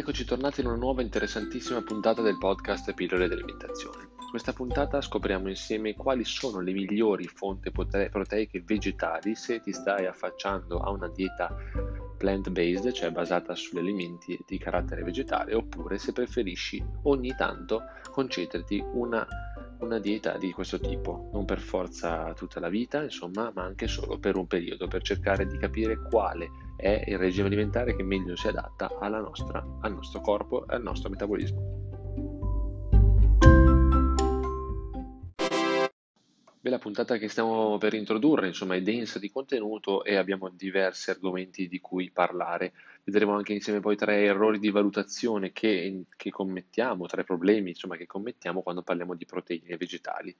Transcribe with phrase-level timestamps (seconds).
[0.00, 4.08] eccoci tornati in una nuova interessantissima puntata del podcast Pillole dell'alimentazione.
[4.30, 10.78] Questa puntata scopriamo insieme quali sono le migliori fonti proteiche vegetali se ti stai affacciando
[10.78, 11.54] a una dieta
[12.16, 19.26] plant-based, cioè basata sugli alimenti di carattere vegetale, oppure se preferisci ogni tanto concederti una,
[19.80, 24.18] una dieta di questo tipo, non per forza tutta la vita, insomma, ma anche solo
[24.18, 28.48] per un periodo, per cercare di capire quale è il regime alimentare che meglio si
[28.48, 28.90] adatta
[29.20, 31.79] nostra, al nostro corpo e al nostro metabolismo.
[36.70, 41.68] La puntata che stiamo per introdurre, insomma, è densa di contenuto e abbiamo diversi argomenti
[41.68, 42.72] di cui parlare.
[43.04, 48.06] Vedremo anche insieme poi tre errori di valutazione che, che commettiamo, tre problemi, insomma, che
[48.06, 50.34] commettiamo quando parliamo di proteine vegetali.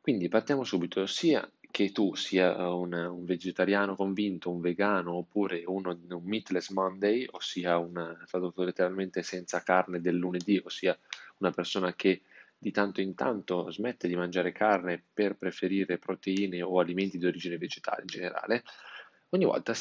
[0.00, 5.98] Quindi partiamo subito, sia che tu sia un, un vegetariano convinto, un vegano oppure uno,
[6.08, 10.96] un meatless Monday, ossia un, tradotto letteralmente senza carne del lunedì, ossia
[11.38, 12.22] una persona che
[12.64, 17.58] di tanto in tanto smette di mangiare carne per preferire proteine o alimenti di origine
[17.58, 18.64] vegetale in generale,
[19.30, 19.74] ogni volta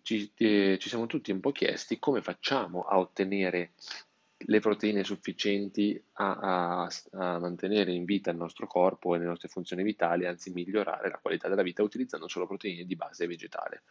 [0.00, 3.72] ci, eh, ci siamo tutti un po' chiesti come facciamo a ottenere
[4.38, 9.48] le proteine sufficienti a, a, a, mantenere in vita il nostro corpo e le nostre
[9.48, 13.82] funzioni vitali, anzi migliorare la qualità della vita utilizzando solo proteine di base vegetale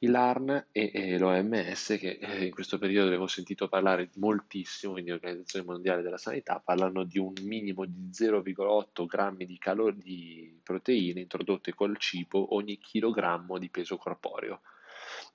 [0.00, 5.64] l'ARN e, e l'OMS, che eh, in questo periodo avevo sentito parlare moltissimo, quindi l'Organizzazione
[5.64, 11.74] Mondiale della Sanità, parlano di un minimo di 0,8 grammi di, calor- di proteine introdotte
[11.74, 14.60] col cibo ogni chilogrammo di peso corporeo.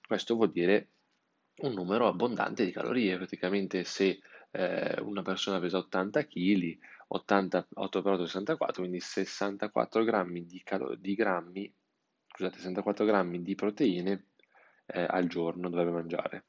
[0.05, 0.89] Questo vuol dire
[1.61, 4.19] un numero abbondante di calorie, praticamente se
[4.51, 10.61] eh, una persona pesa 80 kg, 80, 8 per 8 64, quindi 64 grammi di,
[10.63, 11.73] calo- di grammi,
[12.27, 14.28] scusate, 64 grammi di proteine
[14.91, 16.45] eh, al giorno dovrebbe mangiare.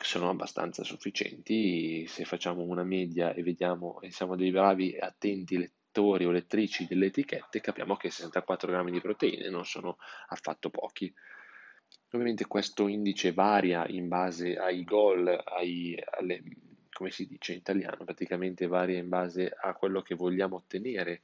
[0.00, 5.58] Sono abbastanza sufficienti se facciamo una media e vediamo e siamo dei bravi e attenti
[5.58, 9.96] lettori o lettrici delle etichette, capiamo che 64 grammi di proteine non sono
[10.28, 11.12] affatto pochi.
[12.10, 16.42] Ovviamente questo indice varia in base ai goal, ai, alle,
[16.92, 21.22] come si dice in italiano, praticamente varia in base a quello che vogliamo ottenere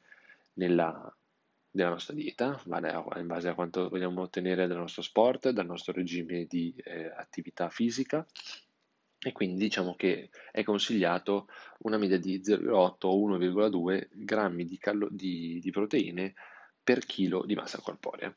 [0.54, 1.14] nella,
[1.74, 6.44] della nostra dieta, in base a quanto vogliamo ottenere dal nostro sport, dal nostro regime
[6.44, 8.24] di eh, attività fisica
[9.18, 11.48] e quindi diciamo che è consigliato
[11.80, 16.34] una media di 0,8 o 1,2 grammi di, cal- di, di proteine
[16.80, 18.32] per chilo di massa corporea.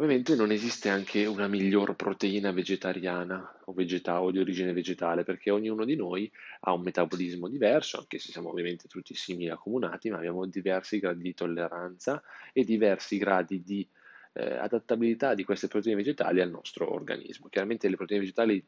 [0.00, 5.50] Ovviamente non esiste anche una miglior proteina vegetariana o, vegeta- o di origine vegetale, perché
[5.50, 10.18] ognuno di noi ha un metabolismo diverso, anche se siamo ovviamente tutti simili accomunati, ma
[10.18, 12.22] abbiamo diversi gradi di tolleranza
[12.52, 13.88] e diversi gradi di
[14.34, 17.48] eh, adattabilità di queste proteine vegetali al nostro organismo.
[17.48, 18.64] Chiaramente le proteine vegetali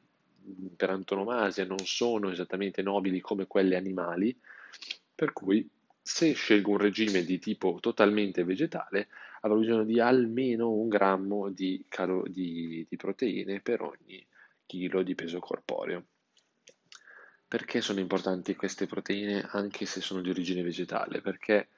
[0.74, 4.36] per antonomasia non sono esattamente nobili come quelle animali,
[5.14, 5.68] per cui
[6.02, 9.06] se scelgo un regime di tipo totalmente vegetale,
[9.40, 14.26] avrò bisogno di almeno un grammo di, calo- di, di proteine per ogni
[14.66, 16.04] chilo di peso corporeo.
[17.48, 21.20] Perché sono importanti queste proteine anche se sono di origine vegetale?
[21.20, 21.68] Perché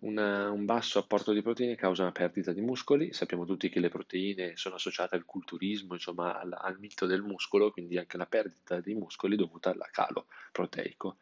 [0.00, 3.12] una, un basso apporto di proteine causa una perdita di muscoli.
[3.12, 7.72] Sappiamo tutti che le proteine sono associate al culturismo, insomma al, al mito del muscolo,
[7.72, 11.16] quindi anche la perdita di muscoli dovuta al calo proteico.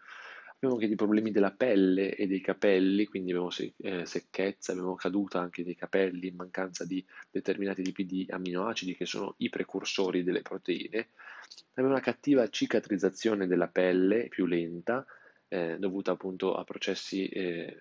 [0.57, 3.51] Abbiamo anche dei problemi della pelle e dei capelli, quindi abbiamo
[3.83, 9.35] eh, secchezza, abbiamo caduta anche dei capelli, mancanza di determinati tipi di aminoacidi che sono
[9.39, 11.11] i precursori delle proteine.
[11.73, 15.05] Abbiamo una cattiva cicatrizzazione della pelle più lenta,
[15.49, 17.77] eh, dovuta appunto a processi eh,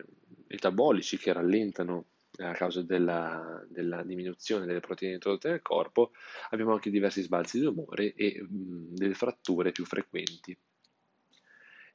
[0.47, 2.07] metabolici che rallentano
[2.39, 6.11] a causa della, della, diminuzione delle proteine introdotte nel corpo,
[6.49, 10.57] abbiamo anche diversi sbalzi di umore e mh, delle fratture più frequenti.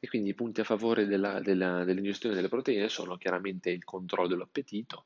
[0.02, 4.28] E quindi i punti a favore della, della, dell'ingestione delle proteine sono chiaramente il controllo
[4.28, 5.04] dell'appetito.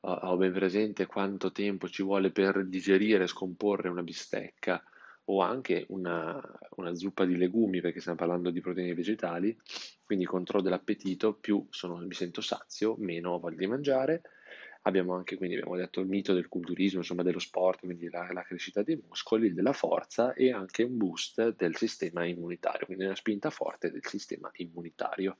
[0.00, 4.82] Uh, ho ben presente quanto tempo ci vuole per digerire e scomporre una bistecca
[5.24, 6.40] o anche una,
[6.76, 9.56] una, zuppa di legumi, perché stiamo parlando di proteine vegetali,
[10.02, 14.22] quindi controllo dell'appetito, più sono, mi sento sazio, meno ho voglia di mangiare,
[14.82, 18.42] Abbiamo anche, quindi abbiamo detto, il mito del culturismo, insomma dello sport, quindi la, la
[18.42, 23.50] crescita dei muscoli, della forza e anche un boost del sistema immunitario, quindi una spinta
[23.50, 25.36] forte del sistema immunitario.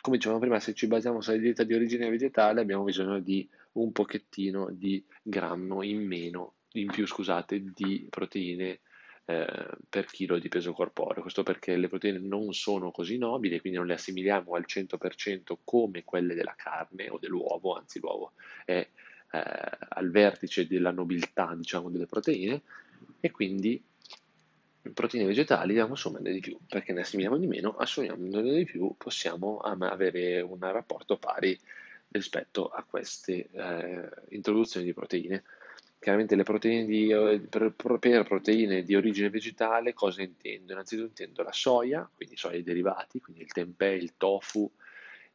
[0.00, 3.92] Come dicevamo prima, se ci basiamo sulla dieta di origine vegetale abbiamo bisogno di un
[3.92, 8.80] pochettino di grammo in meno, in più scusate, di proteine
[9.24, 11.22] eh, per chilo di peso corporeo.
[11.22, 16.04] Questo perché le proteine non sono così nobili, quindi non le assimiliamo al 100% come
[16.04, 18.32] quelle della carne o dell'uovo, anzi l'uovo
[18.64, 18.86] è
[19.32, 19.42] eh,
[19.88, 22.62] al vertice della nobiltà, diciamo, delle proteine
[23.20, 23.82] e quindi
[24.92, 29.58] proteine vegetali dobbiamo assumerne di più, perché ne assumiamo di meno, assumendone di più possiamo
[29.58, 31.58] avere un rapporto pari
[32.12, 35.44] rispetto a queste eh, introduzioni di proteine.
[36.00, 40.72] Chiaramente le proteine di, eh, per, per, proteine di origine vegetale cosa intendo?
[40.72, 44.70] Innanzitutto intendo la soia, quindi soia e derivati, quindi il tempeh, il tofu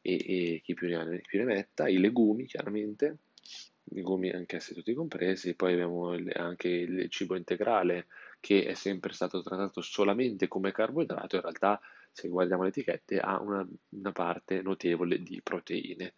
[0.02, 3.18] e, e chi più ne, più ne metta, i legumi chiaramente,
[3.84, 8.06] legumi anche se tutti compresi, poi abbiamo anche il cibo integrale
[8.40, 11.80] che è sempre stato trattato solamente come carboidrato, in realtà
[12.10, 16.14] se guardiamo le etichette ha una, una parte notevole di proteine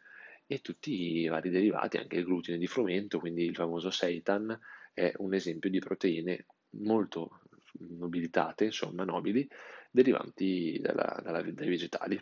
[0.51, 4.59] e tutti i vari derivati, anche il glutine di frumento, quindi il famoso seitan,
[4.95, 7.43] è un esempio di proteine molto
[7.81, 9.47] nobilitate, insomma nobili,
[9.91, 12.19] derivanti dalla, dalla, dai vegetali.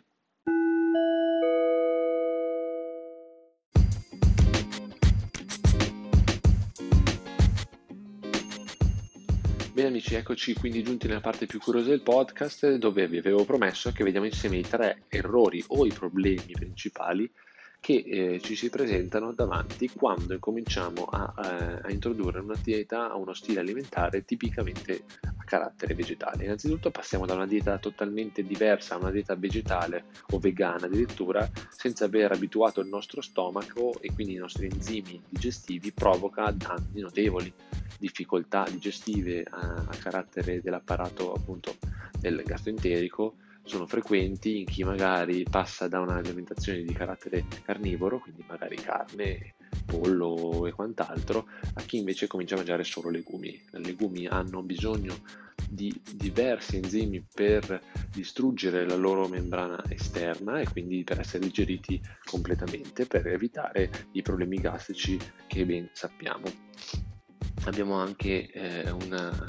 [9.71, 13.91] Bene amici, eccoci quindi giunti nella parte più curiosa del podcast dove vi avevo promesso
[13.91, 17.31] che vediamo insieme i tre errori o i problemi principali
[17.79, 23.33] che eh, ci si presentano davanti quando incominciamo a, eh, a introdurre una dieta, uno
[23.33, 26.43] stile alimentare tipicamente a carattere vegetale.
[26.43, 32.05] Innanzitutto passiamo da una dieta totalmente diversa a una dieta vegetale o vegana addirittura, senza
[32.05, 37.51] aver abituato il nostro stomaco e quindi i nostri enzimi digestivi provoca danni notevoli,
[37.97, 41.75] difficoltà digestive a, a carattere dell'apparato appunto
[42.19, 43.35] del gastroenterico
[43.67, 49.55] sono frequenti in chi magari passa da un'alimentazione di carattere carnivoro, quindi magari carne,
[49.85, 53.49] pollo e quant'altro, a chi invece comincia a mangiare solo legumi.
[53.49, 55.15] I legumi hanno bisogno
[55.69, 57.81] di diversi enzimi per
[58.13, 64.57] distruggere la loro membrana esterna e quindi per essere digeriti completamente per evitare i problemi
[64.57, 66.45] gastrici che ben sappiamo.
[67.65, 69.45] Abbiamo anche eh, una,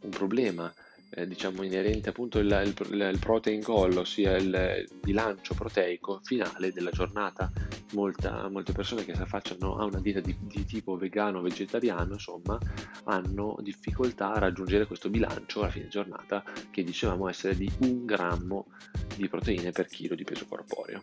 [0.00, 0.72] un problema
[1.14, 6.90] eh, diciamo inerente appunto il, il, il, protein goal, ossia il bilancio proteico finale della
[6.90, 7.50] giornata.
[7.92, 12.14] Molta, molte persone che si affacciano a una dieta di, di tipo vegano o vegetariano,
[12.14, 12.58] insomma,
[13.04, 18.66] hanno difficoltà a raggiungere questo bilancio alla fine giornata che dicevamo essere di un grammo
[19.14, 21.02] di proteine per chilo di peso corporeo.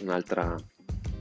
[0.00, 0.56] Un'altra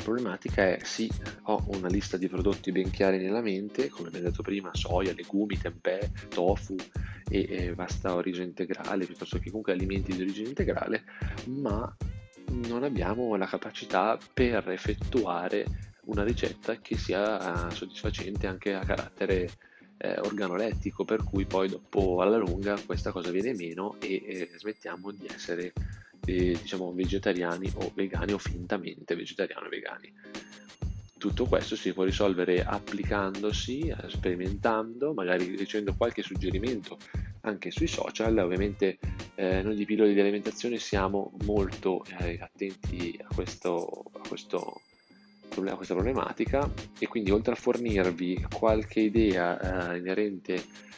[0.06, 1.10] problematica è sì,
[1.44, 5.58] ho una lista di prodotti ben chiari nella mente, come abbiamo detto prima, soia, legumi,
[5.58, 6.76] tempeh, tofu
[7.28, 11.04] e, vasta origine integrale, piuttosto che comunque alimenti di origine integrale,
[11.46, 11.94] ma
[12.68, 15.66] non abbiamo la capacità per effettuare
[16.06, 19.50] una ricetta che sia soddisfacente anche a carattere
[19.98, 25.10] eh, organolettico, per cui poi dopo alla lunga questa cosa viene meno e eh, smettiamo
[25.12, 25.74] di essere
[26.26, 30.14] eh, diciamo vegetariani o vegani o fintamente vegetariani o vegani.
[31.18, 36.98] Tutto questo si può risolvere applicandosi, sperimentando, magari ricevendo qualche suggerimento
[37.42, 38.38] anche sui social.
[38.38, 39.00] Ovviamente
[39.36, 44.82] eh, noi di Pillole di Alimentazione siamo molto eh, attenti a, questo, a, questo,
[45.56, 46.70] a, questa problematica
[47.00, 50.54] e quindi oltre a fornirvi qualche idea eh, inerente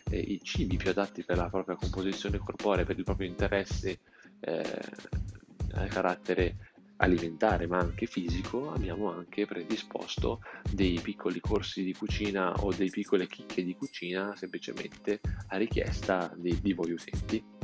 [0.10, 4.00] ai eh, cibi più adatti per la propria composizione corporea, per il proprio interesse
[4.40, 6.56] eh, carattere
[6.98, 10.42] alimentare ma anche fisico abbiamo anche predisposto
[10.72, 15.20] dei piccoli corsi di cucina o dei piccole chicche di cucina semplicemente
[15.50, 17.57] a richiesta di, di voi utenti.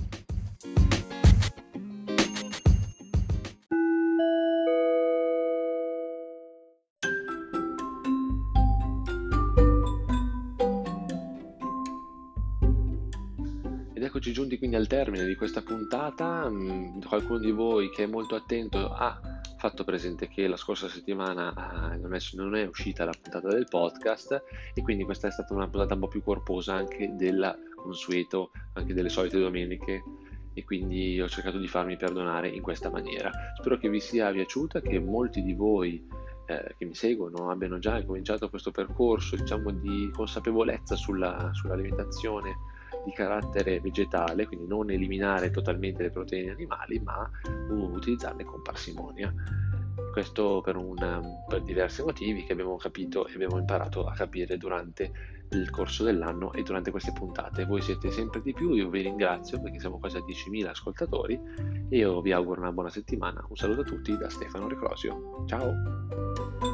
[14.73, 16.49] Quindi al termine di questa puntata.
[16.49, 19.19] Mm, qualcuno di voi che è molto attento ha
[19.57, 24.81] fatto presente che la scorsa settimana eh, non, è, uscita la puntata del podcast e
[24.81, 29.09] quindi questa è stata una puntata un po' più corposa anche del consueto, anche delle
[29.09, 30.03] solite domeniche
[30.53, 33.31] e quindi ho cercato di farmi perdonare in questa maniera.
[33.59, 36.03] Spero che vi sia piaciuta, che molti di voi
[36.47, 42.72] eh, che mi seguono abbiano già cominciato questo percorso diciamo, di consapevolezza sulla, sull'alimentazione
[43.05, 47.29] di carattere vegetale, quindi non eliminare totalmente le proteine animali, ma
[47.69, 49.33] utilizzarle con parsimonia.
[50.11, 50.95] Questo per, un,
[51.47, 56.53] per diversi motivi che abbiamo capito e abbiamo imparato a capire durante il corso dell'anno
[56.53, 57.65] e durante queste puntate.
[57.65, 61.39] Voi siete sempre di più, io vi ringrazio perché siamo quasi a 10.000 ascoltatori
[61.89, 63.45] e io vi auguro una buona settimana.
[63.47, 65.43] Un saluto a tutti da Stefano Recrosio.
[65.47, 66.72] Ciao!